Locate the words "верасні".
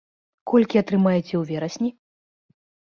1.53-1.89